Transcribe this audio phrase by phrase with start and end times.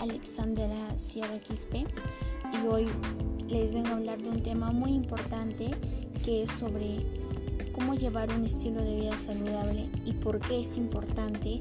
[0.00, 1.86] Alexandra Sierra Quispe
[2.52, 2.86] y hoy
[3.48, 5.70] les vengo a hablar de un tema muy importante
[6.24, 7.06] que es sobre
[7.72, 11.60] cómo llevar un estilo de vida saludable y por qué es importante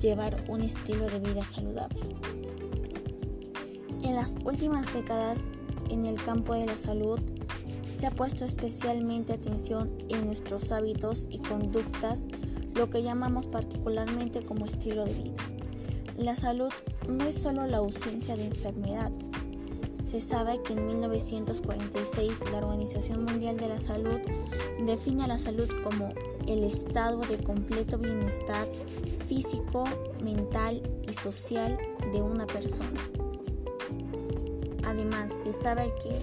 [0.00, 2.00] llevar un estilo de vida saludable.
[4.02, 5.44] En las últimas décadas
[5.90, 7.20] en el campo de la salud
[7.92, 12.26] se ha puesto especialmente atención en nuestros hábitos y conductas,
[12.74, 15.44] lo que llamamos particularmente como estilo de vida.
[16.18, 16.72] La salud
[17.06, 19.12] no es solo la ausencia de enfermedad.
[20.02, 24.18] Se sabe que en 1946 la Organización Mundial de la Salud
[24.84, 26.12] define a la salud como
[26.48, 28.66] el estado de completo bienestar
[29.28, 29.84] físico,
[30.20, 31.78] mental y social
[32.12, 33.00] de una persona.
[34.84, 36.18] Además, se sabe que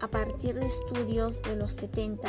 [0.00, 2.28] a partir de estudios de los 70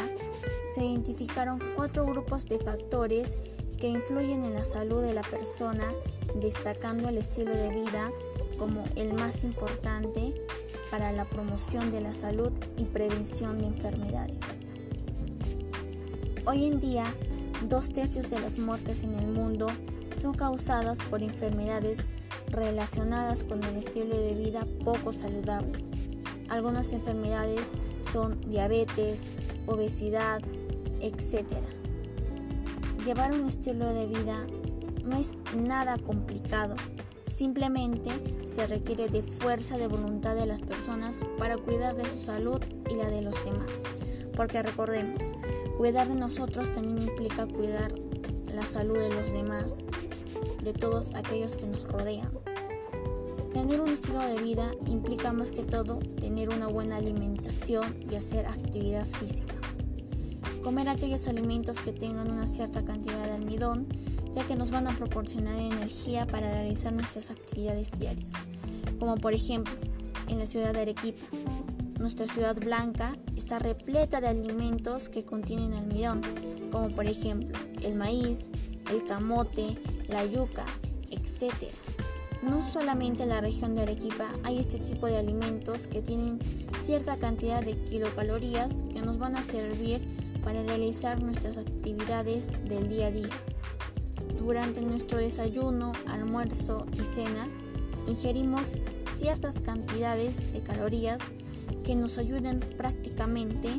[0.75, 3.35] se identificaron cuatro grupos de factores
[3.79, 5.85] que influyen en la salud de la persona
[6.35, 8.11] destacando el estilo de vida
[8.57, 10.35] como el más importante
[10.91, 14.41] para la promoción de la salud y prevención de enfermedades.
[16.45, 17.05] Hoy en día,
[17.67, 19.67] dos tercios de las muertes en el mundo
[20.17, 21.99] son causadas por enfermedades
[22.47, 25.83] relacionadas con el estilo de vida poco saludable.
[26.49, 27.69] Algunas enfermedades
[28.11, 29.29] son diabetes,
[29.67, 30.41] obesidad,
[30.99, 31.53] etc.
[33.09, 34.45] Llevar un estilo de vida
[35.03, 36.75] no es nada complicado,
[37.25, 38.11] simplemente
[38.45, 42.93] se requiere de fuerza de voluntad de las personas para cuidar de su salud y
[42.93, 43.81] la de los demás.
[44.35, 45.23] Porque recordemos,
[45.75, 47.91] cuidar de nosotros también implica cuidar
[48.53, 49.87] la salud de los demás,
[50.61, 52.29] de todos aquellos que nos rodean.
[53.51, 58.45] Tener un estilo de vida implica más que todo tener una buena alimentación y hacer
[58.45, 59.58] actividad física.
[60.63, 63.87] Comer aquellos alimentos que tengan una cierta cantidad de almidón
[64.33, 68.29] ya que nos van a proporcionar energía para realizar nuestras actividades diarias,
[68.99, 69.73] como por ejemplo
[70.27, 71.25] en la ciudad de Arequipa.
[71.97, 76.21] Nuestra ciudad blanca está repleta de alimentos que contienen almidón,
[76.71, 78.49] como por ejemplo el maíz,
[78.91, 79.77] el camote,
[80.07, 80.65] la yuca,
[81.09, 81.53] etc.
[82.41, 86.39] No solamente en la región de Arequipa hay este tipo de alimentos que tienen
[86.83, 89.99] cierta cantidad de kilocalorías que nos van a servir
[90.43, 93.29] para realizar nuestras actividades del día a día.
[94.39, 97.47] Durante nuestro desayuno, almuerzo y cena,
[98.07, 98.79] ingerimos
[99.17, 101.19] ciertas cantidades de calorías
[101.83, 103.69] que nos ayuden prácticamente,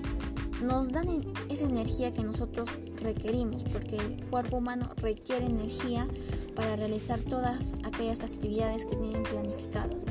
[0.63, 1.09] nos dan
[1.49, 2.69] esa energía que nosotros
[3.03, 6.07] requerimos, porque el cuerpo humano requiere energía
[6.55, 10.05] para realizar todas aquellas actividades que tienen planificadas.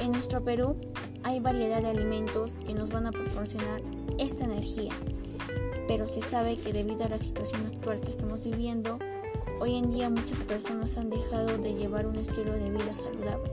[0.00, 0.76] En nuestro Perú
[1.24, 3.82] hay variedad de alimentos que nos van a proporcionar
[4.18, 4.92] esta energía,
[5.86, 8.98] pero se sabe que debido a la situación actual que estamos viviendo,
[9.60, 13.50] Hoy en día muchas personas han dejado de llevar un estilo de vida saludable.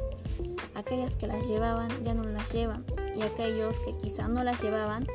[0.75, 2.85] Aquellas que las llevaban ya no las llevan
[3.15, 5.07] y aquellos que quizá no las llevaban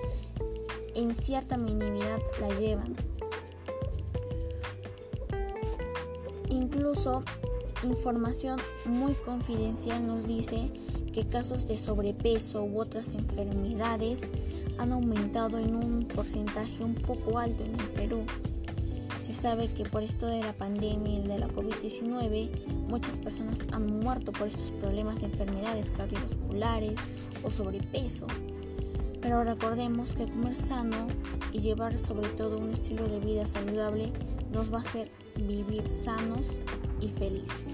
[0.97, 2.97] en cierta minimidad la llevan.
[6.49, 7.23] Incluso
[7.85, 10.71] información muy confidencial nos dice
[11.13, 14.23] que casos de sobrepeso u otras enfermedades
[14.79, 18.25] han aumentado en un porcentaje un poco alto en el Perú
[19.31, 22.51] se sabe que por esto de la pandemia y de la COVID-19,
[22.89, 26.95] muchas personas han muerto por estos problemas de enfermedades cardiovasculares
[27.45, 28.27] o sobrepeso.
[29.23, 31.07] Pero recordemos que comer sano
[31.53, 34.13] y llevar sobre todo un estilo de vida saludable
[34.51, 36.49] nos va a hacer vivir sanos
[37.01, 37.70] y felices.